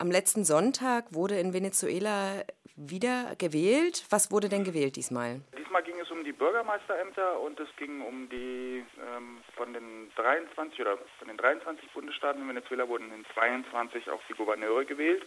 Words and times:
Am 0.00 0.10
letzten 0.10 0.46
Sonntag 0.46 1.04
wurde 1.10 1.38
in 1.38 1.52
Venezuela 1.52 2.42
wieder 2.74 3.36
gewählt. 3.36 4.06
Was 4.08 4.30
wurde 4.30 4.48
denn 4.48 4.64
gewählt 4.64 4.96
diesmal? 4.96 5.42
Diesmal 5.58 5.82
ging 5.82 6.00
es 6.00 6.10
um 6.10 6.24
die 6.24 6.32
Bürgermeisterämter 6.32 7.38
und 7.38 7.60
es 7.60 7.68
ging 7.76 8.00
um 8.00 8.26
die 8.30 8.82
ähm, 8.96 9.42
von 9.54 9.74
den 9.74 10.10
23 10.16 10.80
oder 10.80 10.96
von 11.18 11.28
den 11.28 11.36
23 11.36 11.90
Bundesstaaten 11.90 12.40
in 12.40 12.48
Venezuela 12.48 12.88
wurden 12.88 13.12
in 13.12 13.26
22 13.34 14.08
auch 14.08 14.22
die 14.26 14.32
Gouverneure 14.32 14.86
gewählt 14.86 15.22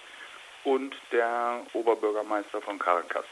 und 0.64 0.96
der 1.12 1.62
Oberbürgermeister 1.74 2.60
von 2.60 2.80
Caracas. 2.80 3.26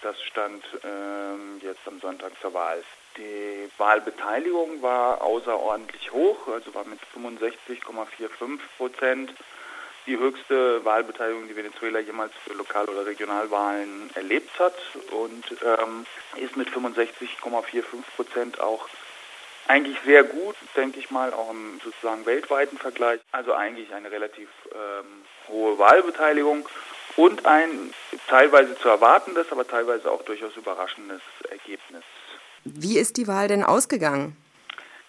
Das 0.00 0.18
stand 0.22 0.64
ähm, 0.82 1.60
jetzt 1.60 1.86
am 1.86 2.00
Sonntag 2.00 2.32
zur 2.40 2.54
Wahl. 2.54 2.82
Die 3.18 3.68
Wahlbeteiligung 3.76 4.80
war 4.80 5.20
außerordentlich 5.20 6.10
hoch, 6.10 6.48
also 6.48 6.74
war 6.74 6.86
mit 6.86 7.00
65,45 7.14 8.60
Prozent 8.78 9.34
die 10.08 10.18
höchste 10.18 10.84
Wahlbeteiligung, 10.84 11.48
die 11.48 11.56
Venezuela 11.56 12.00
jemals 12.00 12.32
für 12.44 12.54
Lokal- 12.54 12.88
oder 12.88 13.06
Regionalwahlen 13.06 14.10
erlebt 14.14 14.58
hat 14.58 14.74
und 15.12 15.44
ähm, 15.62 16.06
ist 16.36 16.56
mit 16.56 16.68
65,45 16.70 17.82
Prozent 18.16 18.60
auch 18.60 18.88
eigentlich 19.68 19.98
sehr 20.06 20.24
gut, 20.24 20.56
denke 20.76 20.98
ich 20.98 21.10
mal, 21.10 21.32
auch 21.34 21.50
im 21.50 21.78
sozusagen 21.84 22.24
weltweiten 22.24 22.78
Vergleich. 22.78 23.20
Also 23.32 23.52
eigentlich 23.52 23.92
eine 23.92 24.10
relativ 24.10 24.48
ähm, 24.72 25.06
hohe 25.48 25.78
Wahlbeteiligung 25.78 26.66
und 27.16 27.44
ein 27.44 27.92
teilweise 28.28 28.78
zu 28.78 28.88
erwartendes, 28.88 29.46
aber 29.50 29.68
teilweise 29.68 30.10
auch 30.10 30.22
durchaus 30.22 30.56
überraschendes 30.56 31.20
Ergebnis. 31.50 32.02
Wie 32.64 32.98
ist 32.98 33.18
die 33.18 33.28
Wahl 33.28 33.48
denn 33.48 33.62
ausgegangen? 33.62 34.36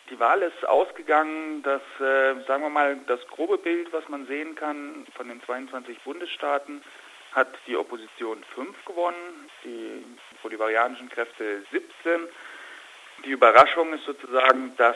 Die 0.10 0.20
Wahl 0.20 0.42
ist 0.42 0.68
ausgegangen, 0.68 1.62
dass, 1.62 1.82
äh, 2.00 2.42
sagen 2.48 2.64
wir 2.64 2.70
mal, 2.70 2.98
das 3.06 3.26
grobe 3.28 3.60
Bild, 3.60 3.94
was 3.94 4.08
man 4.10 4.26
sehen 4.26 4.56
kann 4.56 5.06
von 5.16 5.28
den 5.28 5.42
22 5.44 6.00
Bundesstaaten, 6.02 6.82
hat 7.34 7.48
die 7.68 7.78
Opposition 7.78 8.44
5 8.56 8.86
gewonnen, 8.86 9.50
die 9.64 10.04
bolivarianischen 10.42 11.10
Kräfte 11.10 11.64
17. 11.72 12.28
Die 13.24 13.30
Überraschung 13.30 13.94
ist 13.94 14.06
sozusagen, 14.06 14.76
dass 14.78 14.96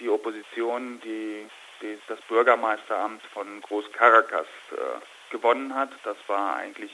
die 0.00 0.08
Opposition 0.08 1.00
die, 1.02 1.46
die 1.80 1.98
das 2.08 2.20
Bürgermeisteramt 2.22 3.22
von 3.32 3.60
Groß 3.60 3.92
Caracas 3.92 4.48
äh, 4.72 4.76
gewonnen 5.30 5.72
hat. 5.74 5.90
Das 6.02 6.16
war 6.26 6.56
eigentlich 6.56 6.90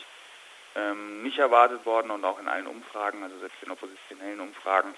ähm, 0.75 1.23
nicht 1.23 1.39
erwartet 1.39 1.87
worden 1.87 2.11
und 2.11 2.25
auch 2.27 2.39
in 2.41 2.49
allen 2.49 2.67
Umfragen, 2.67 3.23
also 3.23 3.39
selbst 3.39 3.63
in 3.63 3.71
oppositionellen 3.71 4.41
Umfragen, 4.41 4.95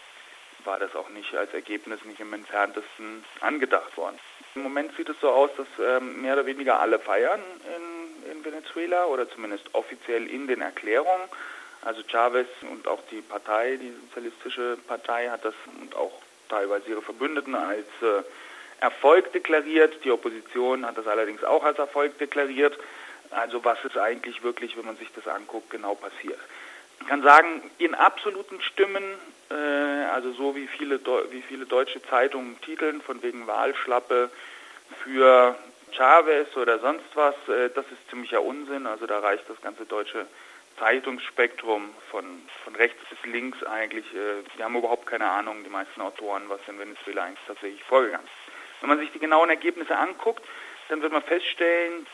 war 0.65 0.79
das 0.79 0.95
auch 0.97 1.09
nicht 1.11 1.35
als 1.35 1.53
Ergebnis 1.55 2.05
nicht 2.05 2.21
im 2.21 2.33
entferntesten 2.33 3.25
angedacht 3.41 3.97
worden. 3.97 4.19
Im 4.55 4.62
Moment 4.62 4.97
sieht 4.97 5.09
es 5.09 5.21
so 5.21 5.29
aus, 5.29 5.51
dass 5.57 5.67
ähm, 5.79 6.23
mehr 6.23 6.35
oder 6.35 6.47
weniger 6.47 6.81
alle 6.81 6.99
feiern 6.99 7.41
in, 7.77 8.33
in 8.33 8.45
Venezuela 8.45 9.07
oder 9.07 9.29
zumindest 9.29 9.75
offiziell 9.75 10.27
in 10.27 10.47
den 10.47 10.62
Erklärungen. 10.62 11.29
Also 11.83 12.03
Chavez 12.03 12.49
und 12.62 12.89
auch 12.89 13.01
die 13.11 13.21
Partei, 13.21 13.77
die 13.77 13.93
sozialistische 14.09 14.77
Partei, 14.89 15.29
hat 15.29 15.45
das 15.45 15.55
und 15.81 15.95
auch 15.95 16.21
teilweise 16.49 16.91
ihre 16.91 17.03
Verbündeten 17.03 17.55
als 17.55 17.87
äh, 18.03 18.23
Erfolg 18.81 19.33
deklariert. 19.33 20.05
Die 20.05 20.11
Opposition 20.11 20.87
hat 20.87 20.99
das 20.99 21.07
allerdings 21.07 21.45
auch 21.45 21.65
als 21.65 21.79
Erfolg 21.79 22.19
deklariert. 22.19 22.77
Also 23.31 23.65
was 23.65 23.83
ist 23.84 23.99
eigentlich 23.99 24.43
wirklich, 24.43 24.77
wenn 24.77 24.87
man 24.87 24.97
sich 24.97 25.12
das 25.15 25.27
anguckt, 25.29 25.71
genau 25.71 25.95
passiert. 25.95 26.39
Ich 27.00 27.06
kann 27.06 27.22
sagen, 27.22 27.62
in 27.78 27.94
absoluten 27.94 28.61
Stimmen, 28.61 29.05
äh, 29.50 29.55
also 29.55 30.33
so 30.33 30.56
wie 30.56 30.66
viele, 30.66 31.00
wie 31.30 31.42
viele 31.42 31.66
deutsche 31.66 32.03
Zeitungen 32.03 32.61
titeln, 32.62 33.00
von 33.00 33.22
wegen 33.22 33.47
Wahlschlappe 33.47 34.30
für 35.03 35.56
Chavez 35.92 36.56
oder 36.56 36.78
sonst 36.78 37.05
was, 37.14 37.34
äh, 37.48 37.70
das 37.70 37.86
ist 37.86 38.11
ziemlicher 38.11 38.42
Unsinn. 38.42 38.86
Also 38.86 39.06
da 39.06 39.20
reicht 39.20 39.48
das 39.48 39.61
ganze 39.62 39.86
deutsche 39.86 40.27
Zeitungsspektrum 40.78 41.94
von, 42.11 42.42
von 42.64 42.75
rechts 42.77 43.00
bis 43.08 43.19
links 43.31 43.62
eigentlich. 43.64 44.05
Äh, 44.14 44.62
haben 44.62 44.77
überhaupt 44.77 45.06
keine 45.06 45.28
Ahnung, 45.31 45.64
die 45.64 45.71
meisten 45.71 46.00
Autoren, 46.00 46.48
was 46.48 46.60
in 46.66 46.78
Venezuela 46.78 47.25
eigentlich 47.25 47.47
tatsächlich 47.47 47.82
vorgegangen 47.84 48.26
ist. 48.26 48.81
Wenn 48.81 48.91
man 48.91 48.98
sich 48.98 49.10
die 49.12 49.19
genauen 49.19 49.48
Ergebnisse 49.48 49.97
anguckt, 49.97 50.44
dann 50.88 51.03
wird 51.03 51.12
man 51.12 51.22
feststellen, 51.22 52.06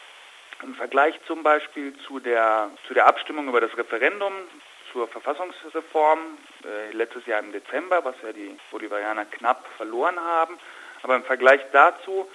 im 0.62 0.74
Vergleich 0.76 1.18
zum 1.26 1.42
Beispiel 1.42 1.94
zu 2.06 2.20
der, 2.20 2.70
zu 2.86 2.94
der 2.94 3.06
Abstimmung 3.06 3.48
über 3.48 3.60
das 3.60 3.76
Referendum 3.76 4.32
zur 4.92 5.08
Verfassungsreform 5.08 6.20
äh, 6.64 6.92
letztes 6.92 7.26
Jahr 7.26 7.40
im 7.40 7.50
Dezember, 7.52 8.04
was 8.04 8.14
ja 8.22 8.32
die 8.32 8.56
Bolivarianer 8.70 9.24
knapp 9.24 9.66
verloren 9.76 10.20
haben. 10.20 10.56
Aber 11.02 11.16
im 11.16 11.24
Vergleich 11.24 11.60
dazu 11.72 12.30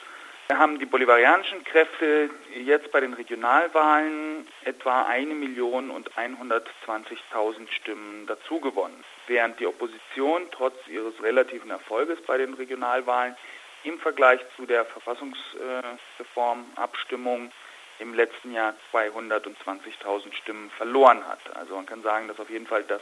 haben 0.53 0.78
die 0.79 0.85
bolivarianischen 0.85 1.66
Kräfte 1.66 2.29
jetzt 2.56 2.90
bei 2.91 3.01
den 3.01 3.13
Regionalwahlen 3.13 4.47
etwa 4.63 5.03
eine 5.03 5.34
Million 5.34 5.91
und 5.91 6.09
120.000 6.13 7.69
Stimmen 7.72 8.25
dazu 8.28 8.62
gewonnen, 8.62 9.03
während 9.28 9.59
die 9.59 9.67
Opposition 9.67 10.44
trotz 10.51 10.75
ihres 10.88 11.22
relativen 11.22 11.69
Erfolges 11.69 12.22
bei 12.22 12.38
den 12.38 12.53
Regionalwahlen 12.53 13.35
im 13.84 14.00
Vergleich 14.00 14.40
zu 14.56 14.66
der 14.66 14.85
Verfassungsreformabstimmung 14.85 17.51
im 18.00 18.13
letzten 18.13 18.53
Jahr 18.53 18.74
220.000 18.91 20.34
Stimmen 20.34 20.69
verloren 20.72 21.28
hat. 21.28 21.40
Also 21.56 21.75
man 21.75 21.85
kann 21.85 22.03
sagen, 22.03 22.28
dass 22.28 22.40
auf 22.40 22.50
jeden 22.50 22.68
Fall 22.68 22.84
das, 22.84 23.02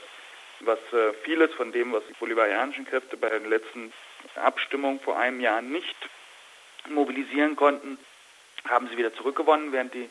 was 0.62 0.80
äh, 0.94 1.14
vieles 1.24 1.54
von 1.54 1.72
dem, 1.72 1.92
was 1.92 2.04
die 2.08 2.14
bolivarianischen 2.14 2.86
Kräfte 2.86 3.18
bei 3.18 3.30
den 3.30 3.50
letzten 3.50 3.92
Abstimmungen 4.36 5.00
vor 5.00 5.18
einem 5.18 5.40
Jahr 5.40 5.62
nicht 5.62 5.96
mobilisieren 6.90 7.56
konnten, 7.56 7.98
haben 8.68 8.88
sie 8.90 8.98
wieder 8.98 9.14
zurückgewonnen, 9.14 9.72
während 9.72 9.94
die 9.94 10.10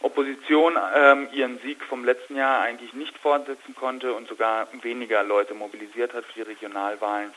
Opposition 0.00 0.76
ähm, 0.94 1.28
ihren 1.32 1.58
Sieg 1.60 1.82
vom 1.84 2.04
letzten 2.04 2.36
Jahr 2.36 2.60
eigentlich 2.60 2.92
nicht 2.92 3.16
fortsetzen 3.18 3.74
konnte 3.74 4.12
und 4.12 4.28
sogar 4.28 4.68
weniger 4.82 5.22
Leute 5.22 5.54
mobilisiert 5.54 6.12
hat 6.12 6.24
für 6.26 6.34
die 6.34 6.42
Regionalwahlen, 6.42 7.32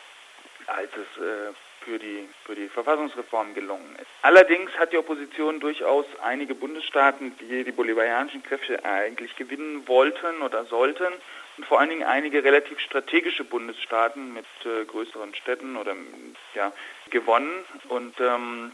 als 0.67 0.89
es 0.91 1.21
äh, 1.21 1.53
für 1.87 1.99
die, 1.99 2.27
für 2.43 2.53
die 2.53 2.67
Verfassungsreform 2.67 3.53
gelungen 3.53 3.95
ist. 3.95 4.07
Allerdings 4.21 4.71
hat 4.77 4.91
die 4.91 4.97
Opposition 4.97 5.61
durchaus 5.61 6.05
einige 6.21 6.53
Bundesstaaten, 6.53 7.33
die 7.39 7.63
die 7.63 7.71
bolivarianischen 7.71 8.43
Kräfte 8.43 8.83
eigentlich 8.83 9.35
gewinnen 9.37 9.87
wollten 9.87 10.41
oder 10.41 10.65
sollten, 10.65 11.07
und 11.57 11.65
vor 11.65 11.79
allen 11.79 11.89
Dingen 11.89 12.03
einige 12.03 12.43
relativ 12.43 12.79
strategische 12.79 13.43
Bundesstaaten 13.43 14.33
mit 14.33 14.45
äh, 14.65 14.85
größeren 14.85 15.33
Städten 15.33 15.75
oder 15.77 15.95
ja, 16.53 16.71
gewonnen. 17.09 17.65
Und 17.87 18.19
ähm, 18.19 18.73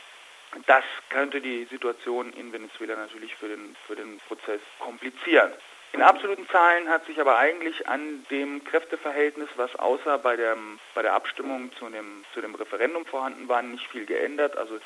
das 0.66 0.84
könnte 1.10 1.40
die 1.40 1.66
Situation 1.66 2.34
in 2.34 2.52
Venezuela 2.52 2.96
natürlich 2.96 3.34
für 3.36 3.48
den, 3.48 3.76
für 3.88 3.96
den 3.96 4.20
Prozess 4.28 4.60
komplizieren. 4.80 5.54
In 5.94 6.02
absoluten 6.02 6.48
Zahlen 6.50 6.90
hat 6.90 7.06
sich 7.06 7.22
aber 7.22 7.38
eigentlich 7.38 7.88
an 7.88 8.26
dem 8.32 8.64
Kräfteverhältnis, 8.64 9.48
was 9.58 9.76
außer 9.76 10.18
bei 10.18 10.36
der, 10.36 10.58
bei 10.96 11.04
der 11.04 11.14
Abstimmung 11.14 11.72
zu 11.78 11.88
dem, 11.88 12.26
zu 12.34 12.42
dem 12.42 12.56
Referendum 12.56 13.06
vorhanden 13.06 13.48
war, 13.48 13.62
nicht 13.62 13.88
viel 13.88 14.08
geändert. 14.08 14.58
Also 14.58 14.80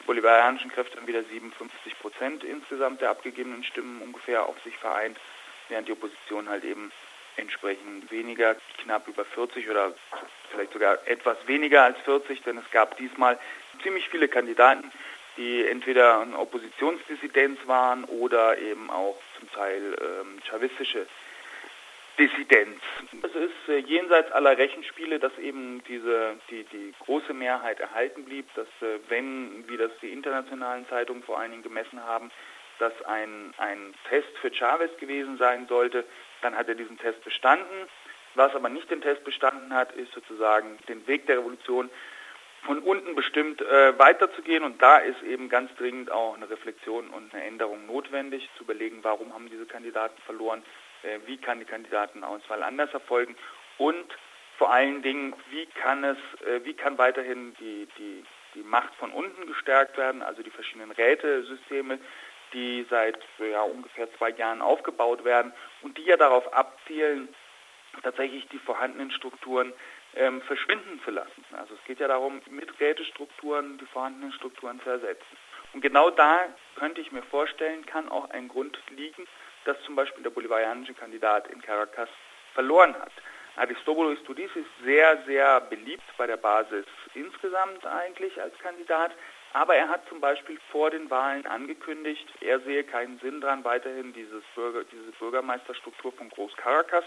die 0.00 0.04
bolivarianischen 0.04 0.72
Kräfte 0.72 0.96
haben 0.96 1.06
wieder 1.06 1.22
57 1.22 1.96
Prozent 2.00 2.42
insgesamt 2.42 3.00
der 3.00 3.10
abgegebenen 3.10 3.62
Stimmen 3.62 4.02
ungefähr 4.02 4.46
auf 4.46 4.60
sich 4.64 4.76
vereint, 4.76 5.16
während 5.68 5.86
die 5.86 5.92
Opposition 5.92 6.48
halt 6.48 6.64
eben 6.64 6.90
entsprechend 7.36 8.10
weniger, 8.10 8.56
knapp 8.82 9.06
über 9.06 9.24
40 9.24 9.70
oder 9.70 9.94
vielleicht 10.50 10.72
sogar 10.72 10.98
etwas 11.06 11.36
weniger 11.46 11.84
als 11.84 11.98
40, 12.00 12.42
denn 12.42 12.58
es 12.58 12.68
gab 12.72 12.96
diesmal 12.96 13.38
ziemlich 13.84 14.08
viele 14.08 14.26
Kandidaten, 14.26 14.90
die 15.38 15.66
entweder 15.66 16.20
eine 16.20 16.38
Oppositionsdissidenz 16.38 17.58
waren 17.66 18.04
oder 18.04 18.58
eben 18.58 18.90
auch 18.90 19.16
zum 19.38 19.50
Teil 19.52 19.96
ähm, 20.00 20.38
chavistische 20.44 21.06
Dissidenz. 22.18 22.80
Es 23.22 23.34
ist 23.34 23.68
äh, 23.68 23.78
jenseits 23.78 24.32
aller 24.32 24.58
Rechenspiele, 24.58 25.20
dass 25.20 25.38
eben 25.38 25.82
diese 25.84 26.36
die, 26.50 26.64
die 26.64 26.92
große 27.04 27.32
Mehrheit 27.32 27.78
erhalten 27.78 28.24
blieb, 28.24 28.52
dass 28.54 28.66
äh, 28.80 28.98
wenn, 29.08 29.64
wie 29.68 29.76
das 29.76 29.92
die 30.02 30.12
internationalen 30.12 30.86
Zeitungen 30.88 31.22
vor 31.22 31.38
allen 31.38 31.52
Dingen 31.52 31.62
gemessen 31.62 32.02
haben, 32.04 32.32
dass 32.80 32.92
ein, 33.04 33.54
ein 33.58 33.94
Test 34.08 34.36
für 34.40 34.52
Chavez 34.52 34.90
gewesen 34.98 35.38
sein 35.38 35.68
sollte, 35.68 36.04
dann 36.42 36.56
hat 36.56 36.68
er 36.68 36.74
diesen 36.74 36.98
Test 36.98 37.22
bestanden. 37.22 37.88
Was 38.34 38.54
aber 38.54 38.68
nicht 38.68 38.90
den 38.90 39.00
Test 39.00 39.22
bestanden 39.24 39.72
hat, 39.72 39.92
ist 39.92 40.12
sozusagen 40.12 40.78
den 40.88 41.06
Weg 41.06 41.26
der 41.26 41.38
Revolution 41.38 41.88
von 42.62 42.80
unten 42.80 43.14
bestimmt 43.14 43.60
äh, 43.60 43.98
weiterzugehen. 43.98 44.64
Und 44.64 44.82
da 44.82 44.98
ist 44.98 45.22
eben 45.22 45.48
ganz 45.48 45.74
dringend 45.76 46.10
auch 46.10 46.34
eine 46.34 46.50
Reflexion 46.50 47.08
und 47.08 47.32
eine 47.34 47.44
Änderung 47.44 47.86
notwendig, 47.86 48.48
zu 48.56 48.64
überlegen, 48.64 48.98
warum 49.02 49.32
haben 49.34 49.48
diese 49.48 49.66
Kandidaten 49.66 50.20
verloren, 50.22 50.62
äh, 51.02 51.18
wie 51.26 51.38
kann 51.38 51.60
die 51.60 51.64
Kandidatenauswahl 51.64 52.62
anders 52.62 52.92
erfolgen 52.92 53.36
und 53.78 54.16
vor 54.58 54.72
allen 54.72 55.02
Dingen, 55.02 55.34
wie 55.50 55.66
kann 55.66 56.02
es, 56.02 56.18
äh, 56.44 56.64
wie 56.64 56.74
kann 56.74 56.98
weiterhin 56.98 57.54
die, 57.60 57.86
die, 57.96 58.24
die 58.54 58.62
Macht 58.62 58.92
von 58.96 59.12
unten 59.12 59.46
gestärkt 59.46 59.96
werden, 59.96 60.20
also 60.20 60.42
die 60.42 60.50
verschiedenen 60.50 60.90
Rätesysteme, 60.90 62.00
die 62.52 62.84
seit 62.90 63.18
ja, 63.38 63.62
ungefähr 63.62 64.12
zwei 64.16 64.30
Jahren 64.30 64.60
aufgebaut 64.60 65.24
werden 65.24 65.52
und 65.82 65.96
die 65.96 66.04
ja 66.04 66.16
darauf 66.16 66.52
abzielen, 66.52 67.28
tatsächlich 68.02 68.48
die 68.48 68.58
vorhandenen 68.58 69.12
Strukturen 69.12 69.72
ähm, 70.14 70.40
verschwinden 70.42 71.00
zu 71.04 71.10
lassen. 71.10 71.44
Also 71.52 71.74
es 71.74 71.84
geht 71.84 72.00
ja 72.00 72.08
darum, 72.08 72.40
mit 72.50 72.80
Rätestrukturen 72.80 73.78
die 73.78 73.86
vorhandenen 73.86 74.32
Strukturen 74.32 74.80
zu 74.82 74.90
ersetzen. 74.90 75.36
Und 75.72 75.80
genau 75.80 76.10
da 76.10 76.46
könnte 76.76 77.00
ich 77.00 77.12
mir 77.12 77.22
vorstellen, 77.22 77.84
kann 77.86 78.08
auch 78.08 78.30
ein 78.30 78.48
Grund 78.48 78.78
liegen, 78.90 79.26
dass 79.64 79.80
zum 79.82 79.96
Beispiel 79.96 80.22
der 80.22 80.30
bolivarianische 80.30 80.94
Kandidat 80.94 81.48
in 81.48 81.60
Caracas 81.60 82.08
verloren 82.54 82.94
hat. 82.94 83.12
Aristobulus 83.56 84.22
Tudis 84.22 84.50
ist 84.54 84.84
sehr, 84.84 85.22
sehr 85.26 85.60
beliebt 85.62 86.04
bei 86.16 86.26
der 86.26 86.36
Basis 86.36 86.86
insgesamt 87.14 87.84
eigentlich 87.84 88.40
als 88.40 88.56
Kandidat, 88.60 89.12
aber 89.52 89.74
er 89.74 89.88
hat 89.88 90.08
zum 90.08 90.20
Beispiel 90.20 90.58
vor 90.70 90.90
den 90.90 91.10
Wahlen 91.10 91.44
angekündigt, 91.46 92.26
er 92.40 92.60
sehe 92.60 92.84
keinen 92.84 93.18
Sinn 93.18 93.40
daran, 93.40 93.64
weiterhin 93.64 94.12
dieses 94.12 94.44
Bürger, 94.54 94.84
diese 94.84 95.10
Bürgermeisterstruktur 95.18 96.12
von 96.12 96.28
Groß 96.28 96.56
Caracas 96.56 97.04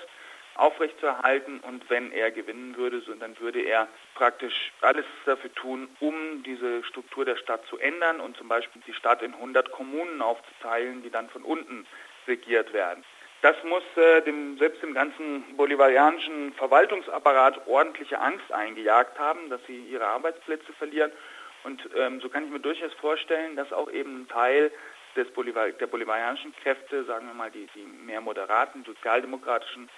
aufrechtzuerhalten 0.56 1.60
und 1.60 1.90
wenn 1.90 2.12
er 2.12 2.32
gewinnen 2.32 2.76
würde, 2.76 3.02
so, 3.02 3.14
dann 3.14 3.40
würde 3.40 3.62
er 3.62 3.88
praktisch 4.16 4.72
alles 4.82 5.06
dafür 5.26 5.54
tun, 5.54 5.90
um 6.00 6.44
diese 6.44 6.84
Struktur 6.84 7.26
der 7.26 7.38
Stadt 7.38 7.66
zu 7.68 7.78
ändern 7.78 8.20
und 8.20 8.38
zum 8.38 8.48
Beispiel 8.48 8.82
die 8.86 8.94
Stadt 8.94 9.22
in 9.22 9.34
100 9.34 9.72
Kommunen 9.72 10.22
aufzuteilen, 10.22 11.04
die 11.04 11.10
dann 11.10 11.30
von 11.30 11.44
unten 11.44 11.86
regiert 12.28 12.74
werden. 12.74 13.04
Das 13.42 13.56
muss 13.64 13.84
äh, 13.96 14.22
dem, 14.22 14.58
selbst 14.60 14.84
dem 14.84 14.94
ganzen 14.94 15.58
bolivarianischen 15.58 16.54
Verwaltungsapparat 16.54 17.66
ordentliche 17.68 18.20
Angst 18.20 18.52
eingejagt 18.52 19.18
haben, 19.18 19.50
dass 19.50 19.60
sie 19.66 19.78
ihre 19.78 20.06
Arbeitsplätze 20.06 20.72
verlieren. 20.74 21.12
Und 21.64 21.90
ähm, 21.96 22.22
so 22.22 22.30
kann 22.30 22.46
ich 22.46 22.52
mir 22.52 22.60
durchaus 22.60 22.94
vorstellen, 22.94 23.56
dass 23.56 23.74
auch 23.74 23.90
eben 23.92 24.22
ein 24.22 24.28
Teil 24.28 24.72
des 25.16 25.28
Bolivar 25.32 25.70
der 25.70 25.88
bolivarianischen 25.88 26.56
Kräfte, 26.56 27.04
sagen 27.06 27.28
wir 27.28 27.34
mal 27.34 27.52
die, 27.52 27.68
die 27.76 27.84
mehr 27.84 28.22
moderaten, 28.22 28.84
sozialdemokratischen 28.86 29.90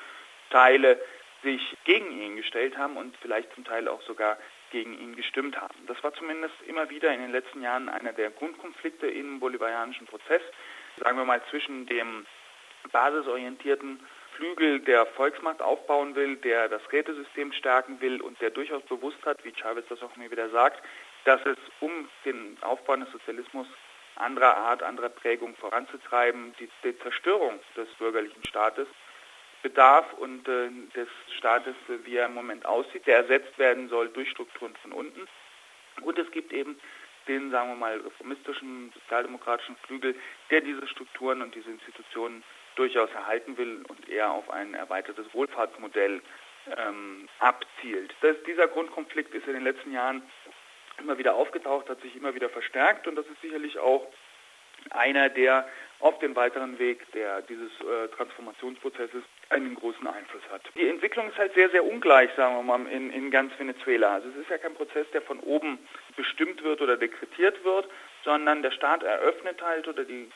Teile, 0.54 1.02
sich 1.42 1.76
gegen 1.84 2.12
ihn 2.12 2.38
gestellt 2.38 2.78
haben 2.78 2.96
und 2.96 3.18
vielleicht 3.18 3.54
zum 3.54 3.66
Teil 3.66 3.88
auch 3.88 4.02
sogar 4.04 4.38
gegen 4.72 4.98
ihn 4.98 5.16
gestimmt 5.16 5.60
haben. 5.60 5.76
Das 5.88 6.02
war 6.04 6.14
zumindest 6.14 6.56
immer 6.68 6.90
wieder 6.90 7.14
in 7.14 7.22
den 7.22 7.32
letzten 7.32 7.62
Jahren 7.62 7.90
einer 7.90 8.14
der 8.14 8.30
Grundkonflikte 8.30 9.08
im 9.08 9.40
bolivarianischen 9.40 10.08
Prozess, 10.08 10.42
sagen 10.98 11.18
wir 11.18 11.26
mal 11.26 11.42
zwischen 11.50 11.86
dem 11.88 12.26
basisorientierten 12.92 14.00
Flügel 14.36 14.80
der 14.80 15.06
Volksmacht 15.08 15.62
aufbauen 15.62 16.16
will, 16.16 16.38
der 16.38 16.70
das 16.70 16.82
Rätesystem 16.92 17.52
stärken 17.54 18.00
will 18.00 18.22
und 18.22 18.40
der 18.42 18.52
durchaus 18.52 18.84
bewusst 18.84 19.24
hat, 19.26 19.44
wie 19.44 19.54
Chavez 19.54 19.86
das 19.90 20.02
auch 20.02 20.16
mir 20.16 20.32
wieder 20.32 20.50
sagt, 20.50 20.84
dass 21.26 21.44
es 21.46 21.58
um 21.80 22.10
den 22.26 22.58
Aufbau 22.62 22.96
des 22.96 23.12
Sozialismus 23.12 23.68
anderer 24.16 24.56
Art, 24.58 24.84
anderer 24.84 25.10
Prägung 25.10 25.56
voranzutreiben, 25.56 26.54
die, 26.60 26.70
die 26.84 26.98
Zerstörung 27.00 27.60
des 27.76 27.90
bürgerlichen 27.96 28.44
Staates 28.46 28.88
bedarf 29.64 30.14
und 30.14 30.48
äh, 30.48 30.70
des 30.96 31.08
Staates, 31.38 31.76
wie 32.04 32.18
er 32.18 32.28
im 32.28 32.36
Moment 32.36 32.66
aussieht, 32.66 33.08
der 33.08 33.18
ersetzt 33.18 33.58
werden 33.58 33.90
soll 33.90 34.10
durch 34.10 34.30
Strukturen 34.30 34.76
von 34.82 34.92
unten. 34.92 35.28
Und 36.02 36.20
es 36.20 36.30
gibt 36.32 36.54
eben 36.54 36.78
den, 37.28 37.52
sagen 37.52 37.70
wir 37.70 37.76
mal, 37.76 37.98
reformistischen, 37.98 38.92
sozialdemokratischen 38.94 39.78
Flügel, 39.88 40.16
der 40.52 40.62
diese 40.62 40.86
Strukturen 40.88 41.42
und 41.42 41.56
diese 41.56 41.72
Institutionen 41.72 42.44
durchaus 42.76 43.10
erhalten 43.12 43.58
will 43.58 43.84
und 43.88 44.10
eher 44.10 44.32
auf 44.32 44.50
ein 44.50 44.74
erweitertes 44.74 45.26
Wohlfahrtsmodell 45.34 46.22
ähm, 46.78 47.30
abzielt. 47.40 48.14
Das, 48.22 48.36
dieser 48.46 48.68
Grundkonflikt 48.68 49.34
ist 49.34 49.48
in 49.48 49.54
den 49.54 49.64
letzten 49.64 49.92
Jahren 49.92 50.24
immer 51.00 51.18
wieder 51.18 51.36
aufgetaucht, 51.36 51.90
hat 51.90 52.02
sich 52.02 52.16
immer 52.16 52.36
wieder 52.36 52.50
verstärkt 52.50 53.08
und 53.08 53.16
das 53.16 53.26
ist 53.28 53.42
sicherlich 53.42 53.80
auch 53.80 54.08
einer, 54.90 55.30
der 55.30 55.68
auf 56.00 56.20
den 56.20 56.36
weiteren 56.36 56.78
Weg 56.80 57.10
der, 57.14 57.42
dieses 57.44 57.72
äh, 57.82 58.08
Transformationsprozesses 58.10 59.24
einen 59.50 59.76
großen 59.76 60.06
Einfluss 60.08 60.44
hat. 60.52 60.62
Die 60.76 60.88
Entwicklung 60.88 61.30
ist 61.30 61.38
halt 61.38 61.54
sehr, 61.54 61.70
sehr 61.70 61.84
ungleich, 61.84 62.30
sagen 62.36 62.56
wir 62.56 62.64
mal, 62.64 62.88
in, 62.88 63.12
in 63.12 63.30
ganz 63.32 63.58
Venezuela. 63.60 64.16
Also 64.16 64.30
es 64.30 64.36
ist 64.38 64.50
ja 64.50 64.58
kein 64.58 64.74
Prozess, 64.74 65.06
der 65.14 65.22
von 65.22 65.40
oben 65.42 65.80
bestimmt 66.16 66.64
wird 66.64 66.82
oder 66.82 66.98
dekretiert 66.98 67.64
wird, 67.64 67.88
sondern 68.24 68.62
der 68.62 68.72
Staat 68.72 69.04
eröffnet 69.04 69.62
halt 69.62 69.88
oder 69.88 70.06
die, 70.06 70.30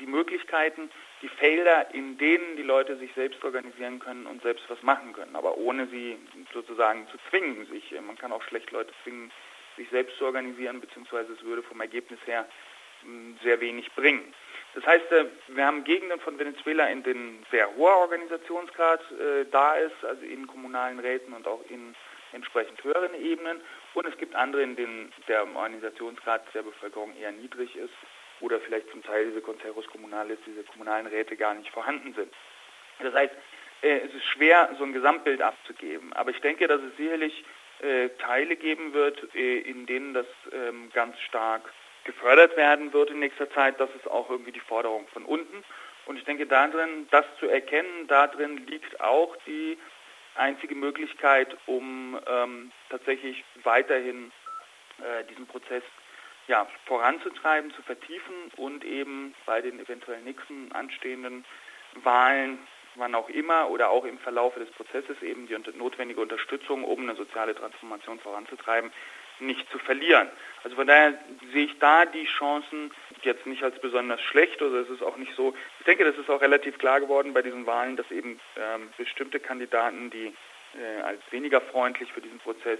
die 0.00 0.06
Möglichkeiten, 0.06 0.90
die 1.22 1.28
Felder, 1.28 1.92
in 1.94 2.18
denen 2.18 2.56
die 2.56 2.62
Leute 2.62 2.96
sich 2.96 3.12
selbst 3.14 3.44
organisieren 3.44 3.98
können 3.98 4.26
und 4.26 4.42
selbst 4.42 4.64
was 4.68 4.82
machen 4.82 5.12
können, 5.12 5.36
aber 5.36 5.58
ohne 5.58 5.86
sie 5.88 6.16
sozusagen 6.52 7.06
zu 7.08 7.18
zwingen. 7.30 7.66
Sich, 7.66 7.92
man 8.00 8.16
kann 8.16 8.32
auch 8.32 8.42
schlecht 8.42 8.70
Leute 8.70 8.92
zwingen, 9.02 9.32
sich 9.76 9.88
selbst 9.90 10.16
zu 10.18 10.24
organisieren, 10.24 10.80
beziehungsweise 10.80 11.32
es 11.32 11.42
würde 11.42 11.62
vom 11.62 11.80
Ergebnis 11.80 12.20
her 12.26 12.46
hm, 13.02 13.36
sehr 13.42 13.60
wenig 13.60 13.90
bringen. 13.92 14.34
Das 14.74 14.86
heißt, 14.86 15.12
äh, 15.12 15.26
wir 15.48 15.66
haben 15.66 15.84
Gegenden 15.84 16.20
von 16.20 16.38
Venezuela, 16.38 16.88
in 16.88 17.02
denen 17.02 17.44
sehr 17.50 17.74
hoher 17.76 17.98
Organisationsgrad 17.98 19.00
äh, 19.12 19.44
da 19.50 19.74
ist, 19.74 20.04
also 20.04 20.24
in 20.24 20.46
kommunalen 20.46 20.98
Räten 20.98 21.32
und 21.32 21.46
auch 21.46 21.62
in 21.68 21.94
entsprechend 22.32 22.82
höheren 22.82 23.14
Ebenen. 23.14 23.60
Und 23.94 24.06
es 24.06 24.16
gibt 24.16 24.34
andere, 24.34 24.62
in 24.62 24.76
denen 24.76 25.12
der 25.28 25.46
Organisationsgrad 25.54 26.42
der 26.54 26.62
Bevölkerung 26.62 27.14
eher 27.16 27.32
niedrig 27.32 27.76
ist 27.76 27.92
oder 28.40 28.58
vielleicht 28.60 28.90
zum 28.90 29.02
Teil 29.02 29.26
diese 29.26 29.42
Conseros 29.42 29.86
Kommunales, 29.86 30.38
diese 30.46 30.62
kommunalen 30.64 31.06
Räte 31.06 31.36
gar 31.36 31.54
nicht 31.54 31.70
vorhanden 31.70 32.14
sind. 32.14 32.32
Das 33.00 33.14
heißt, 33.14 33.34
äh, 33.82 33.98
es 33.98 34.14
ist 34.14 34.24
schwer, 34.24 34.74
so 34.78 34.84
ein 34.84 34.92
Gesamtbild 34.92 35.42
abzugeben. 35.42 36.12
Aber 36.14 36.30
ich 36.30 36.40
denke, 36.40 36.66
dass 36.66 36.80
es 36.80 36.96
sicherlich 36.96 37.44
äh, 37.80 38.08
Teile 38.18 38.56
geben 38.56 38.94
wird, 38.94 39.34
äh, 39.34 39.58
in 39.60 39.86
denen 39.86 40.14
das 40.14 40.26
ähm, 40.52 40.90
ganz 40.94 41.18
stark 41.20 41.62
gefördert 42.04 42.56
werden 42.56 42.92
wird 42.92 43.10
in 43.10 43.18
nächster 43.18 43.50
Zeit, 43.50 43.78
das 43.80 43.90
ist 43.96 44.08
auch 44.08 44.28
irgendwie 44.30 44.52
die 44.52 44.60
Forderung 44.60 45.06
von 45.08 45.24
unten. 45.24 45.64
Und 46.06 46.16
ich 46.16 46.24
denke, 46.24 46.46
darin, 46.46 47.06
das 47.10 47.24
zu 47.38 47.46
erkennen, 47.46 48.08
darin 48.08 48.66
liegt 48.66 49.00
auch 49.00 49.36
die 49.46 49.78
einzige 50.34 50.74
Möglichkeit, 50.74 51.56
um 51.66 52.18
ähm, 52.26 52.72
tatsächlich 52.90 53.44
weiterhin 53.62 54.32
äh, 54.98 55.24
diesen 55.24 55.46
Prozess 55.46 55.82
ja, 56.48 56.66
voranzutreiben, 56.86 57.72
zu 57.72 57.82
vertiefen 57.82 58.34
und 58.56 58.84
eben 58.84 59.34
bei 59.46 59.60
den 59.60 59.78
eventuell 59.78 60.20
nächsten 60.22 60.72
anstehenden 60.72 61.44
Wahlen, 62.02 62.58
wann 62.96 63.14
auch 63.14 63.28
immer 63.28 63.70
oder 63.70 63.90
auch 63.90 64.04
im 64.04 64.18
Verlauf 64.18 64.54
des 64.54 64.70
Prozesses 64.70 65.22
eben 65.22 65.46
die 65.46 65.56
notwendige 65.78 66.20
Unterstützung, 66.20 66.84
um 66.84 67.00
eine 67.00 67.14
soziale 67.14 67.54
Transformation 67.54 68.18
voranzutreiben, 68.20 68.92
nicht 69.40 69.70
zu 69.70 69.78
verlieren. 69.78 70.28
Also 70.64 70.76
von 70.76 70.86
daher 70.86 71.14
sehe 71.52 71.66
ich 71.66 71.78
da 71.78 72.04
die 72.04 72.26
Chancen 72.26 72.92
jetzt 73.22 73.46
nicht 73.46 73.62
als 73.62 73.80
besonders 73.80 74.20
schlecht 74.20 74.62
oder 74.62 74.80
es 74.80 74.88
ist 74.88 75.02
auch 75.02 75.16
nicht 75.16 75.34
so. 75.34 75.54
Ich 75.80 75.84
denke, 75.84 76.04
das 76.04 76.16
ist 76.16 76.30
auch 76.30 76.40
relativ 76.40 76.78
klar 76.78 77.00
geworden 77.00 77.32
bei 77.32 77.42
diesen 77.42 77.66
Wahlen, 77.66 77.96
dass 77.96 78.10
eben 78.10 78.38
ähm, 78.56 78.88
bestimmte 78.96 79.40
Kandidaten, 79.40 80.10
die 80.10 80.32
äh, 80.78 81.02
als 81.02 81.20
weniger 81.30 81.60
freundlich 81.60 82.12
für 82.12 82.20
diesen 82.20 82.38
Prozess 82.38 82.78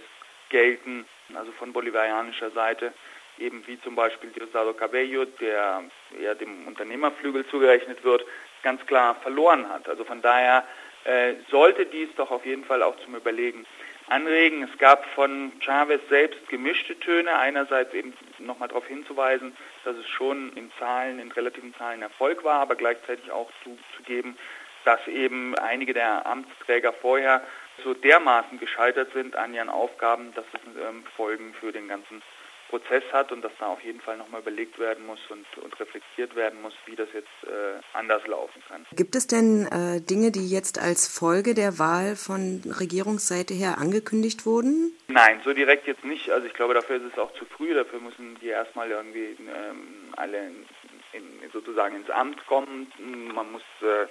gelten, 0.49 1.07
also 1.35 1.51
von 1.53 1.73
bolivarianischer 1.73 2.51
Seite, 2.51 2.93
eben 3.39 3.67
wie 3.67 3.81
zum 3.81 3.95
Beispiel 3.95 4.31
Diosdado 4.31 4.75
Cabello, 4.75 5.25
der 5.25 5.83
eher 6.21 6.35
dem 6.35 6.67
Unternehmerflügel 6.67 7.47
zugerechnet 7.47 8.05
wird, 8.05 8.25
ganz 8.63 8.85
klar 8.87 9.17
verloren 9.17 9.69
hat. 9.69 9.89
Also 9.89 10.05
von 10.05 10.23
daher 10.23 10.67
äh, 11.05 11.35
sollte 11.51 11.87
dies 11.87 12.09
doch 12.17 12.31
auf 12.31 12.47
jeden 12.47 12.65
Fall 12.65 12.83
auch 12.83 12.97
zum 13.01 13.17
Überlegen 13.17 13.67
anregen. 14.09 14.63
Es 14.63 14.79
gab 14.79 15.05
von 15.15 15.53
Chavez 15.61 16.01
selbst 16.09 16.49
gemischte 16.49 16.99
Töne. 16.99 17.37
Einerseits 17.39 17.93
eben 17.95 18.15
nochmal 18.39 18.69
darauf 18.69 18.87
hinzuweisen, 18.87 19.57
dass 19.85 19.97
es 19.97 20.09
schon 20.09 20.53
in 20.55 20.71
Zahlen, 20.79 21.19
in 21.19 21.33
relativen 21.33 21.75
Zahlen 21.75 22.03
Erfolg 22.03 22.45
war, 22.45 22.61
aber 22.61 22.75
gleichzeitig 22.75 23.31
auch 23.31 23.51
zuzugeben, 23.63 24.37
dass 24.85 25.07
eben 25.07 25.55
einige 25.57 25.95
der 25.95 26.27
Amtsträger 26.27 26.93
vorher 26.93 27.43
so 27.83 27.95
dermaßen 27.95 28.59
gescheitert 28.59 29.13
sind 29.13 29.37
an 29.37 29.55
ihren 29.55 29.69
Aufgaben, 29.69 30.35
dass 30.35 30.45
es 30.53 30.61
ähm, 30.83 31.05
Folgen 31.17 31.55
für 31.55 31.73
den 31.73 31.89
ganzen 31.89 32.23
Prozess 32.73 33.03
hat 33.13 33.33
und 33.33 33.43
dass 33.43 33.53
da 33.59 33.67
auf 33.67 33.85
jeden 33.85 34.01
Fall 34.01 34.17
nochmal 34.17 34.41
überlegt 34.41 34.79
werden 34.79 35.05
muss 35.05 35.21
und, 35.29 35.45
und, 35.63 35.79
reflektiert 35.79 36.35
werden 36.35 36.63
muss, 36.63 36.73
wie 36.87 36.97
das 36.97 37.09
jetzt 37.13 37.29
äh, 37.45 37.79
anders 37.93 38.27
laufen 38.27 38.63
kann. 38.67 38.87
Gibt 38.93 39.15
es 39.15 39.27
denn 39.27 39.67
äh, 39.67 40.01
Dinge, 40.01 40.31
die 40.31 40.49
jetzt 40.49 40.81
als 40.81 41.07
Folge 41.07 41.53
der 41.53 41.79
Wahl 41.79 42.17
von 42.17 42.63
Regierungsseite 42.65 43.53
her 43.53 43.77
angekündigt 43.77 44.47
wurden? 44.47 44.97
Nein, 45.09 45.43
so 45.45 45.53
direkt 45.53 45.87
jetzt 45.87 46.03
nicht. 46.03 46.31
Also 46.31 46.47
ich 46.47 46.55
glaube, 46.55 46.73
dafür 46.73 46.97
ist 46.97 47.13
es 47.13 47.19
auch 47.19 47.35
zu 47.35 47.45
früh. 47.45 47.75
Dafür 47.75 48.01
müssen 48.01 48.39
die 48.41 48.49
erstmal 48.49 48.91
irgendwie 48.91 49.37
ähm, 49.41 50.15
alle 50.17 50.39
in, 50.39 50.65
in, 51.13 51.51
sozusagen 51.53 51.97
ins 51.97 52.09
Amt 52.09 52.47
kommen. 52.47 52.91
Man 53.35 53.53
muss 53.53 53.63
äh, 53.83 54.07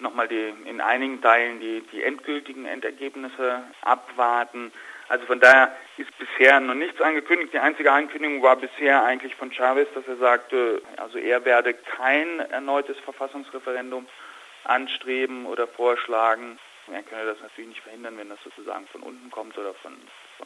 nochmal 0.00 0.28
die, 0.28 0.54
in 0.64 0.80
einigen 0.80 1.20
Teilen 1.20 1.60
die, 1.60 1.82
die 1.92 2.02
endgültigen 2.02 2.66
Endergebnisse 2.66 3.62
abwarten. 3.82 4.72
Also 5.08 5.26
von 5.26 5.40
daher 5.40 5.76
ist 5.96 6.10
bisher 6.18 6.60
noch 6.60 6.74
nichts 6.74 7.00
angekündigt. 7.00 7.52
Die 7.52 7.58
einzige 7.58 7.90
Ankündigung 7.90 8.42
war 8.42 8.56
bisher 8.56 9.02
eigentlich 9.02 9.34
von 9.34 9.52
Chavez, 9.52 9.88
dass 9.94 10.06
er 10.06 10.16
sagte, 10.16 10.82
also 10.96 11.18
er 11.18 11.44
werde 11.44 11.74
kein 11.74 12.40
erneutes 12.50 12.98
Verfassungsreferendum 13.00 14.06
anstreben 14.64 15.46
oder 15.46 15.66
vorschlagen. 15.66 16.58
Er 16.92 17.02
könne 17.02 17.24
das 17.24 17.40
natürlich 17.40 17.70
nicht 17.70 17.82
verhindern, 17.82 18.18
wenn 18.18 18.28
das 18.28 18.38
sozusagen 18.42 18.86
von 18.88 19.02
unten 19.02 19.30
kommt 19.30 19.56
oder 19.58 19.74
von, 19.74 19.96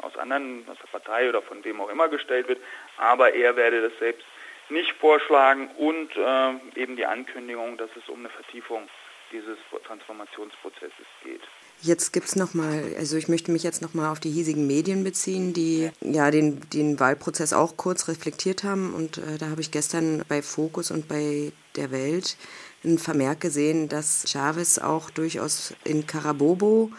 aus 0.03 0.17
anderen, 0.17 0.67
aus 0.71 0.79
der 0.79 0.89
Partei 0.89 1.29
oder 1.29 1.43
von 1.43 1.65
wem 1.65 1.81
auch 1.81 1.91
immer 1.91 2.09
gestellt 2.09 2.49
wird. 2.49 2.61
Aber 2.97 3.35
er 3.35 3.57
werde 3.57 3.83
das 3.83 3.99
selbst 3.99 4.27
nicht 4.69 4.93
vorschlagen 4.93 5.69
und 5.77 6.17
äh, 6.17 6.81
eben 6.81 6.97
die 6.97 7.07
Ankündigung, 7.07 7.77
dass 7.77 7.91
es 7.97 8.09
um 8.09 8.21
eine 8.21 8.31
Vertiefung 8.31 8.89
dieses 9.33 9.59
Transformationsprozesses 9.87 11.07
geht. 11.23 11.41
Jetzt 11.83 12.13
gibt 12.13 12.29
es 12.29 12.37
nochmal, 12.37 12.95
also 12.99 13.17
ich 13.17 13.29
möchte 13.29 13.53
mich 13.53 13.63
jetzt 13.63 13.83
nochmal 13.83 14.11
auf 14.11 14.21
die 14.21 14.31
hiesigen 14.31 14.67
Medien 14.67 15.05
beziehen, 15.05 15.53
die 15.53 15.91
ja 16.01 16.31
den, 16.31 16.61
den 16.71 16.99
Wahlprozess 16.99 17.53
auch 17.53 17.77
kurz 17.77 18.09
reflektiert 18.09 18.65
haben. 18.65 18.95
Und 18.95 19.19
äh, 19.19 19.39
da 19.39 19.51
habe 19.51 19.61
ich 19.61 19.71
gestern 19.71 20.25
bei 20.29 20.41
Focus 20.41 20.91
und 20.91 21.09
bei 21.09 21.53
der 21.77 21.91
Welt 21.91 22.37
einen 22.85 22.99
Vermerk 22.99 23.41
gesehen, 23.41 23.89
dass 23.89 24.25
Chavez 24.31 24.79
auch 24.79 25.11
durchaus 25.11 25.75
in 25.85 26.07
Carabobo 26.07 26.91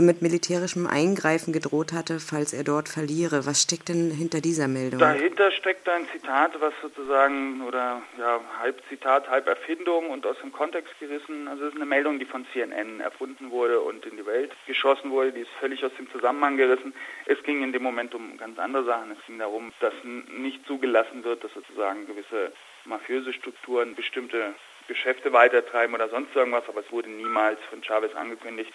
mit 0.00 0.22
militärischem 0.22 0.86
Eingreifen 0.86 1.52
gedroht 1.52 1.92
hatte, 1.92 2.20
falls 2.20 2.52
er 2.52 2.64
dort 2.64 2.88
verliere. 2.88 3.46
Was 3.46 3.62
steckt 3.62 3.88
denn 3.88 4.10
hinter 4.10 4.40
dieser 4.40 4.68
Meldung? 4.68 5.00
Dahinter 5.00 5.50
steckt 5.50 5.88
ein 5.88 6.06
Zitat, 6.12 6.52
was 6.60 6.72
sozusagen, 6.80 7.62
oder 7.62 8.02
ja, 8.18 8.40
halb 8.60 8.82
Zitat, 8.88 9.28
halb 9.28 9.46
Erfindung 9.46 10.10
und 10.10 10.26
aus 10.26 10.36
dem 10.42 10.52
Kontext 10.52 10.92
gerissen. 10.98 11.48
Also 11.48 11.64
es 11.64 11.70
ist 11.70 11.76
eine 11.76 11.86
Meldung, 11.86 12.18
die 12.18 12.24
von 12.24 12.46
CNN 12.52 13.00
erfunden 13.00 13.50
wurde 13.50 13.80
und 13.80 14.06
in 14.06 14.16
die 14.16 14.26
Welt 14.26 14.52
geschossen 14.66 15.10
wurde. 15.10 15.32
Die 15.32 15.40
ist 15.40 15.50
völlig 15.60 15.84
aus 15.84 15.92
dem 15.98 16.10
Zusammenhang 16.10 16.56
gerissen. 16.56 16.94
Es 17.26 17.42
ging 17.42 17.62
in 17.62 17.72
dem 17.72 17.82
Moment 17.82 18.14
um 18.14 18.36
ganz 18.38 18.58
andere 18.58 18.84
Sachen. 18.84 19.10
Es 19.12 19.26
ging 19.26 19.38
darum, 19.38 19.72
dass 19.80 19.94
nicht 20.04 20.66
zugelassen 20.66 21.24
wird, 21.24 21.44
dass 21.44 21.52
sozusagen 21.54 22.06
gewisse 22.06 22.52
mafiöse 22.84 23.32
Strukturen 23.32 23.94
bestimmte 23.94 24.54
Geschäfte 24.88 25.32
weitertreiben 25.32 25.94
oder 25.94 26.08
sonst 26.08 26.34
irgendwas, 26.34 26.64
aber 26.68 26.80
es 26.80 26.90
wurde 26.90 27.10
niemals 27.10 27.58
von 27.70 27.82
Chavez 27.82 28.14
angekündigt, 28.14 28.72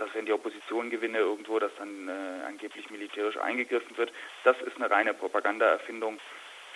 dass 0.00 0.14
wenn 0.14 0.26
die 0.26 0.32
Opposition 0.32 0.90
gewinne 0.90 1.18
irgendwo, 1.18 1.58
dass 1.58 1.74
dann 1.76 2.08
äh, 2.08 2.46
angeblich 2.46 2.90
militärisch 2.90 3.36
eingegriffen 3.36 3.96
wird. 3.96 4.12
Das 4.44 4.60
ist 4.62 4.76
eine 4.76 4.90
reine 4.90 5.14
Propagandaerfindung 5.14 6.18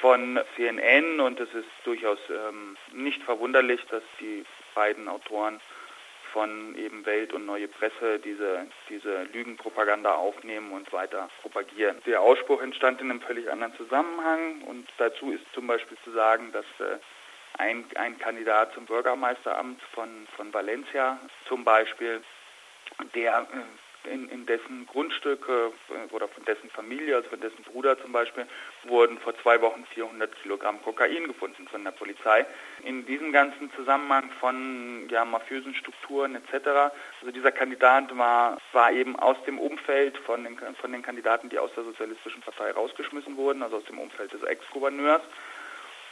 von 0.00 0.40
CNN 0.56 1.20
und 1.20 1.40
es 1.40 1.52
ist 1.54 1.68
durchaus 1.84 2.18
ähm, 2.28 2.76
nicht 2.92 3.22
verwunderlich, 3.22 3.80
dass 3.90 4.02
die 4.20 4.44
beiden 4.74 5.08
Autoren 5.08 5.60
von 6.32 6.76
eben 6.76 7.06
Welt 7.06 7.32
und 7.32 7.46
Neue 7.46 7.68
Presse 7.68 8.18
diese, 8.18 8.66
diese 8.88 9.22
Lügenpropaganda 9.32 10.14
aufnehmen 10.14 10.72
und 10.72 10.92
weiter 10.92 11.30
propagieren. 11.40 12.02
Der 12.06 12.20
Ausspruch 12.20 12.60
entstand 12.60 13.00
in 13.00 13.10
einem 13.10 13.20
völlig 13.20 13.50
anderen 13.50 13.74
Zusammenhang 13.76 14.62
und 14.62 14.86
dazu 14.98 15.30
ist 15.30 15.44
zum 15.54 15.68
Beispiel 15.68 15.96
zu 16.02 16.10
sagen, 16.10 16.50
dass 16.52 16.66
äh, 16.80 16.98
ein, 17.56 17.84
ein 17.94 18.18
Kandidat 18.18 18.74
zum 18.74 18.84
Bürgermeisteramt 18.84 19.80
von, 19.92 20.26
von 20.36 20.52
Valencia 20.52 21.20
zum 21.46 21.62
Beispiel 21.64 22.20
der 23.14 23.40
äh, 23.40 24.10
in, 24.10 24.28
in, 24.28 24.46
dessen 24.46 24.86
Grundstück 24.86 25.48
äh, 25.48 26.14
oder 26.14 26.28
von 26.28 26.44
dessen 26.44 26.68
Familie, 26.70 27.16
also 27.16 27.28
von 27.30 27.40
dessen 27.40 27.62
Bruder 27.64 27.98
zum 28.00 28.12
Beispiel, 28.12 28.46
wurden 28.84 29.18
vor 29.18 29.36
zwei 29.38 29.60
Wochen 29.60 29.84
400 29.86 30.34
Kilogramm 30.42 30.82
Kokain 30.82 31.26
gefunden 31.26 31.66
von 31.68 31.84
der 31.84 31.92
Polizei. 31.92 32.46
In 32.82 33.06
diesem 33.06 33.32
ganzen 33.32 33.72
Zusammenhang 33.72 34.30
von 34.40 35.08
ja, 35.10 35.24
mafiösen 35.24 35.74
Strukturen 35.74 36.34
etc., 36.36 36.66
also 37.20 37.32
dieser 37.32 37.52
Kandidat 37.52 38.16
war, 38.16 38.58
war 38.72 38.92
eben 38.92 39.16
aus 39.16 39.36
dem 39.46 39.58
Umfeld 39.58 40.18
von 40.18 40.44
den, 40.44 40.58
von 40.58 40.92
den 40.92 41.02
Kandidaten, 41.02 41.48
die 41.48 41.58
aus 41.58 41.70
der 41.74 41.84
Sozialistischen 41.84 42.42
Partei 42.42 42.70
rausgeschmissen 42.72 43.36
wurden, 43.36 43.62
also 43.62 43.78
aus 43.78 43.84
dem 43.84 43.98
Umfeld 43.98 44.32
des 44.32 44.42
Ex-Gouverneurs. 44.42 45.22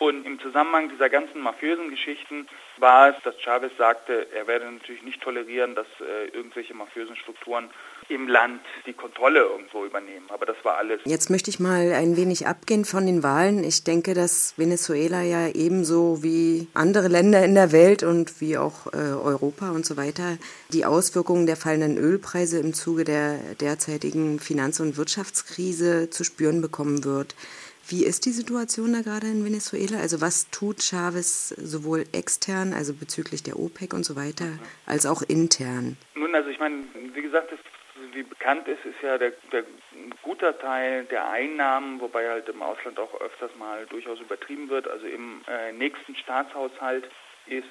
Und 0.03 0.27
im 0.27 0.41
Zusammenhang 0.41 0.89
dieser 0.89 1.09
ganzen 1.09 1.41
mafiösen 1.43 1.89
Geschichten 1.89 2.49
war 2.79 3.11
es, 3.11 3.23
dass 3.23 3.39
Chavez 3.41 3.71
sagte, 3.79 4.27
er 4.35 4.49
werde 4.49 4.69
natürlich 4.69 5.05
nicht 5.05 5.23
tolerieren, 5.23 5.77
dass 5.77 5.87
äh, 6.01 6.27
irgendwelche 6.37 6.75
mafiösen 6.75 7.15
Strukturen 7.15 7.71
im 8.09 8.27
Land 8.27 8.63
die 8.85 8.95
Kontrolle 8.95 9.39
irgendwo 9.39 9.85
übernehmen. 9.85 10.27
Aber 10.31 10.45
das 10.45 10.57
war 10.65 10.79
alles. 10.79 11.03
Jetzt 11.05 11.31
möchte 11.31 11.51
ich 11.51 11.61
mal 11.61 11.93
ein 11.93 12.17
wenig 12.17 12.49
abgehen 12.49 12.85
von 12.85 13.07
den 13.07 13.23
Wahlen. 13.23 13.63
Ich 13.63 13.85
denke, 13.85 14.13
dass 14.15 14.55
Venezuela 14.57 15.23
ja 15.23 15.47
ebenso 15.47 16.25
wie 16.25 16.67
andere 16.75 17.07
Länder 17.07 17.45
in 17.45 17.55
der 17.55 17.71
Welt 17.71 18.03
und 18.03 18.41
wie 18.41 18.59
auch 18.59 18.93
äh, 18.93 18.97
Europa 18.97 19.71
und 19.71 19.87
so 19.87 19.97
weiter 19.97 20.37
die 20.73 20.85
Auswirkungen 20.85 21.47
der 21.47 21.57
fallenden 21.57 21.97
Ölpreise 21.97 22.59
im 22.59 22.75
Zuge 22.75 23.05
der 23.05 23.39
derzeitigen 23.61 24.41
Finanz- 24.41 24.81
und 24.81 24.97
Wirtschaftskrise 24.97 26.11
zu 26.11 26.25
spüren 26.25 26.61
bekommen 26.61 27.05
wird. 27.05 27.37
Wie 27.93 28.07
ist 28.07 28.25
die 28.25 28.31
Situation 28.31 28.95
da 28.95 29.03
gerade 29.03 29.27
in 29.27 29.45
Venezuela? 29.45 30.01
Also 30.01 30.23
was 30.23 30.49
tut 30.51 30.83
Chavez 30.83 31.51
sowohl 31.59 32.07
extern, 32.15 32.73
also 32.73 32.95
bezüglich 32.95 33.43
der 33.43 33.59
OPEC 33.59 33.93
und 33.93 34.05
so 34.05 34.17
weiter, 34.17 34.47
als 34.87 35.05
auch 35.05 35.21
intern? 35.21 35.99
Nun, 36.15 36.35
also 36.35 36.49
ich 36.49 36.59
meine, 36.59 36.85
wie 36.95 37.21
gesagt, 37.21 37.53
das, 37.53 37.59
wie 38.15 38.23
bekannt 38.23 38.67
ist, 38.67 38.83
ist 38.87 39.03
ja 39.03 39.19
der, 39.19 39.33
der 39.53 39.65
guter 40.23 40.59
Teil 40.59 41.05
der 41.05 41.29
Einnahmen, 41.29 42.01
wobei 42.01 42.31
halt 42.31 42.49
im 42.49 42.63
Ausland 42.63 42.99
auch 42.99 43.13
öfters 43.21 43.51
mal 43.59 43.85
durchaus 43.85 44.19
übertrieben 44.21 44.71
wird. 44.71 44.89
Also 44.89 45.07
im 45.07 45.43
äh, 45.47 45.73
nächsten 45.73 46.17
Staatshaushalt 46.17 47.05
ist 47.45 47.69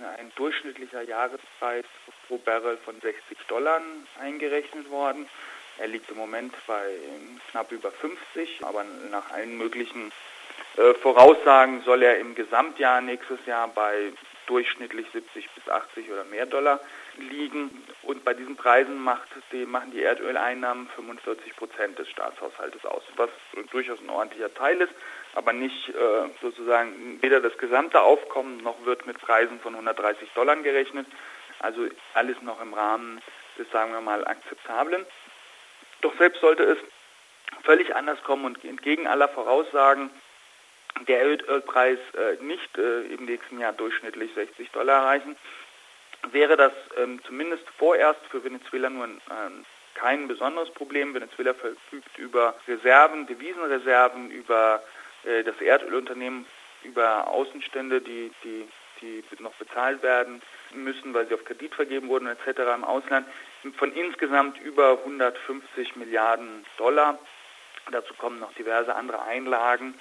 ein 0.00 0.32
durchschnittlicher 0.36 1.02
Jahrespreis 1.02 1.84
pro 2.26 2.38
Barrel 2.38 2.78
von 2.78 2.98
60 3.02 3.36
Dollar 3.48 3.82
eingerechnet 4.18 4.88
worden. 4.88 5.28
Er 5.78 5.88
liegt 5.88 6.10
im 6.10 6.16
Moment 6.16 6.54
bei 6.66 6.94
knapp 7.50 7.70
über 7.72 7.90
50, 7.90 8.64
aber 8.64 8.84
nach 9.10 9.30
allen 9.30 9.56
möglichen 9.56 10.12
äh, 10.76 10.94
Voraussagen 10.94 11.82
soll 11.84 12.02
er 12.02 12.18
im 12.18 12.34
Gesamtjahr 12.34 13.00
nächstes 13.00 13.44
Jahr 13.46 13.68
bei 13.68 14.12
durchschnittlich 14.46 15.06
70 15.12 15.48
bis 15.50 15.68
80 15.68 16.10
oder 16.10 16.24
mehr 16.24 16.46
Dollar 16.46 16.80
liegen. 17.16 17.84
Und 18.02 18.24
bei 18.24 18.34
diesen 18.34 18.56
Preisen 18.56 18.98
macht 18.98 19.28
die, 19.52 19.66
machen 19.66 19.90
die 19.92 20.02
Erdöleinnahmen 20.02 20.88
45 20.96 21.54
Prozent 21.56 21.98
des 21.98 22.08
Staatshaushaltes 22.08 22.84
aus, 22.86 23.02
was 23.16 23.30
durchaus 23.70 24.00
ein 24.00 24.10
ordentlicher 24.10 24.52
Teil 24.54 24.80
ist, 24.80 24.92
aber 25.34 25.52
nicht 25.52 25.90
äh, 25.90 26.28
sozusagen 26.40 27.18
weder 27.20 27.40
das 27.40 27.56
gesamte 27.58 28.00
Aufkommen 28.00 28.62
noch 28.62 28.84
wird 28.84 29.06
mit 29.06 29.20
Preisen 29.20 29.60
von 29.60 29.74
130 29.74 30.30
Dollar 30.34 30.56
gerechnet. 30.56 31.06
Also 31.60 31.86
alles 32.14 32.40
noch 32.42 32.60
im 32.62 32.72
Rahmen 32.72 33.20
des, 33.58 33.70
sagen 33.70 33.92
wir 33.92 34.00
mal, 34.00 34.26
akzeptablen. 34.26 35.04
Doch 36.00 36.16
selbst 36.18 36.40
sollte 36.40 36.62
es 36.62 36.78
völlig 37.62 37.94
anders 37.94 38.22
kommen 38.22 38.44
und 38.44 38.64
entgegen 38.64 39.06
aller 39.06 39.28
Voraussagen 39.28 40.10
der 41.06 41.26
Ölpreis 41.26 41.98
äh, 42.14 42.42
nicht 42.42 42.76
äh, 42.76 43.02
im 43.02 43.24
nächsten 43.24 43.60
Jahr 43.60 43.72
durchschnittlich 43.72 44.32
60 44.34 44.70
Dollar 44.70 45.02
erreichen, 45.02 45.36
wäre 46.32 46.56
das 46.56 46.72
ähm, 46.96 47.20
zumindest 47.24 47.68
vorerst 47.76 48.20
für 48.30 48.42
Venezuela 48.42 48.90
nur 48.90 49.04
ähm, 49.04 49.64
kein 49.94 50.28
besonderes 50.28 50.70
Problem. 50.70 51.14
Venezuela 51.14 51.54
verfügt 51.54 52.18
über 52.18 52.54
Reserven, 52.66 53.26
Devisenreserven, 53.26 54.30
über 54.30 54.82
äh, 55.24 55.42
das 55.44 55.60
Erdölunternehmen, 55.60 56.46
über 56.82 57.28
Außenstände, 57.28 58.00
die, 58.00 58.32
die, 58.44 58.68
die 59.00 59.22
noch 59.40 59.54
bezahlt 59.54 60.02
werden 60.02 60.42
müssen, 60.72 61.14
weil 61.14 61.26
sie 61.26 61.34
auf 61.34 61.44
Kredit 61.44 61.74
vergeben 61.74 62.08
wurden 62.08 62.28
etc. 62.28 62.60
im 62.74 62.84
Ausland 62.84 63.26
von 63.76 63.92
insgesamt 63.92 64.60
über 64.60 64.98
150 64.98 65.96
Milliarden 65.96 66.64
Dollar. 66.76 67.18
Dazu 67.90 68.14
kommen 68.14 68.38
noch 68.38 68.52
diverse 68.52 68.94
andere 68.94 69.22
Einlagen, 69.22 69.94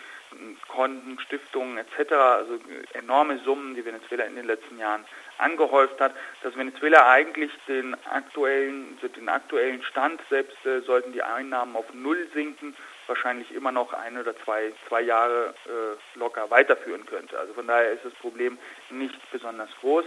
Konten, 0.68 1.20
Stiftungen 1.20 1.78
etc. 1.78 2.12
Also 2.12 2.60
enorme 2.94 3.40
Summen, 3.40 3.76
die 3.76 3.86
Venezuela 3.86 4.26
in 4.26 4.36
den 4.36 4.46
letzten 4.46 4.78
Jahren 4.78 5.06
angehäuft 5.38 6.00
hat. 6.02 6.14
Dass 6.44 6.58
Venezuela 6.58 7.10
eigentlich 7.10 7.52
den 7.68 7.96
aktuellen, 8.06 9.00
den 9.16 9.30
aktuellen 9.30 9.84
Stand, 9.84 10.22
selbst 10.30 10.66
äh, 10.66 10.82
sollten 10.82 11.14
die 11.14 11.24
Einnahmen 11.24 11.76
auf 11.76 11.94
Null 11.94 12.28
sinken, 12.34 12.76
wahrscheinlich 13.08 13.54
immer 13.54 13.72
noch 13.72 13.94
ein 13.94 14.18
oder 14.18 14.36
zwei, 14.44 14.74
zwei 14.88 15.02
Jahre 15.02 15.54
äh, 15.66 16.20
locker 16.20 16.50
weiterführen 16.52 17.06
könnte. 17.06 17.40
Also 17.40 17.54
von 17.54 17.68
daher 17.68 17.92
ist 17.92 18.04
das 18.04 18.14
Problem 18.16 18.58
nicht 18.90 19.16
besonders 19.32 19.70
groß. 19.80 20.04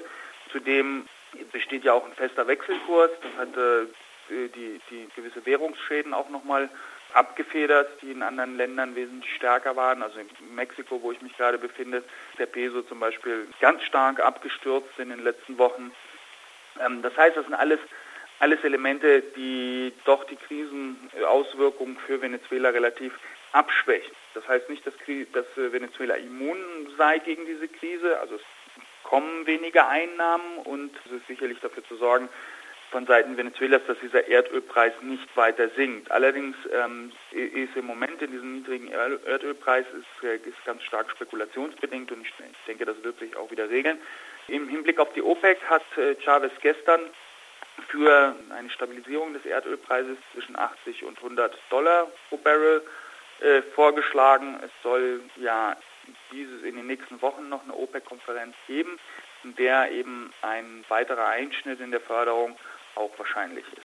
Zudem 0.53 1.07
besteht 1.53 1.85
ja 1.85 1.93
auch 1.93 2.05
ein 2.05 2.13
fester 2.13 2.47
Wechselkurs. 2.47 3.11
Das 3.23 3.47
hat 3.47 3.57
äh, 3.57 4.49
die, 4.49 4.81
die 4.91 5.09
gewisse 5.17 5.45
Währungsschäden 5.45 6.15
auch 6.15 6.29
nochmal 6.29 6.69
abgefedert, 7.15 8.01
die 8.03 8.13
in 8.13 8.23
anderen 8.23 8.57
Ländern 8.57 8.95
wesentlich 8.95 9.35
stärker 9.35 9.77
waren. 9.77 10.03
Also 10.03 10.21
in 10.21 10.29
Mexiko, 10.55 11.03
wo 11.03 11.13
ich 11.13 11.21
mich 11.23 11.37
gerade 11.37 11.59
befinde, 11.59 12.05
der 12.39 12.47
Peso 12.47 12.83
zum 12.83 13.01
Beispiel 13.01 13.49
ganz 13.61 13.83
stark 13.83 14.21
abgestürzt 14.21 14.99
in 14.99 15.11
den 15.11 15.23
letzten 15.23 15.59
Wochen. 15.59 15.93
Ähm, 16.81 17.03
das 17.03 17.17
heißt, 17.17 17.37
das 17.37 17.45
sind 17.45 17.55
alles, 17.55 17.81
alles 18.39 18.63
Elemente, 18.65 19.23
die 19.37 19.93
doch 20.05 20.25
die 20.25 20.37
Krisenauswirkungen 20.37 21.97
für 22.07 22.23
Venezuela 22.23 22.71
relativ 22.71 23.13
abschwächen. 23.53 24.15
Das 24.35 24.47
heißt 24.47 24.69
nicht, 24.71 24.87
dass, 24.87 24.95
dass 25.33 25.47
Venezuela 25.57 26.15
immun 26.15 26.59
sei 26.97 27.19
gegen 27.19 27.47
diese 27.47 27.67
Krise. 27.67 28.21
Also 28.21 28.37
es 28.37 28.43
kommen 29.11 29.45
weniger 29.45 29.89
Einnahmen 29.89 30.59
und 30.59 30.93
es 31.05 31.11
ist 31.11 31.27
sicherlich 31.27 31.59
dafür 31.59 31.85
zu 31.85 31.97
sorgen, 31.97 32.29
von 32.93 33.07
Seiten 33.07 33.37
Venezuelas, 33.37 33.83
dass 33.87 33.99
dieser 33.99 34.29
Erdölpreis 34.29 34.93
nicht 35.03 35.37
weiter 35.37 35.69
sinkt. 35.71 36.11
Allerdings 36.11 36.57
ähm, 36.73 37.13
ist 37.33 37.77
im 37.77 37.87
Moment 37.87 38.23
in 38.23 38.31
diesem 38.31 38.55
niedrigen 38.55 38.89
Erdölpreis 38.89 39.87
ist, 39.99 40.25
äh, 40.25 40.37
ist 40.37 40.65
ganz 40.65 40.83
stark 40.85 41.11
spekulationsbedingt 41.11 42.11
und 42.13 42.23
ich 42.23 42.33
denke, 42.67 42.85
das 42.85 43.03
wird 43.03 43.19
sich 43.19 43.37
auch 43.37 43.51
wieder 43.51 43.69
regeln. 43.69 43.99
Im 44.47 44.69
Hinblick 44.69 45.01
auf 45.01 45.13
die 45.13 45.23
OPEC 45.23 45.61
hat 45.69 45.83
äh, 45.97 46.15
Chavez 46.23 46.53
gestern 46.61 47.01
für 47.89 48.37
eine 48.51 48.71
Stabilisierung 48.71 49.33
des 49.33 49.45
Erdölpreises 49.45 50.19
zwischen 50.33 50.57
80 50.57 51.05
und 51.05 51.17
100 51.19 51.57
Dollar 51.71 52.09
pro 52.29 52.37
Barrel 52.37 52.83
äh, 53.41 53.63
vorgeschlagen. 53.75 54.61
Es 54.65 54.71
soll 54.83 55.21
ja 55.37 55.77
dieses 56.33 56.63
in 56.63 56.77
den 56.77 56.87
nächsten 56.87 57.21
Wochen 57.23 57.49
noch 57.49 57.63
eine 57.63 57.75
OPEC-Konferenz 57.75 58.55
geben. 58.67 58.99
in 59.43 59.55
der 59.57 59.91
eben 59.91 60.33
ein 60.43 60.85
weiterer 60.89 61.27
Einschnitt 61.27 61.81
in 61.81 61.91
der 61.91 62.01
Förderung 62.01 62.57
auch 62.95 63.19
wahrscheinlich 63.19 63.65
ist. 63.67 63.79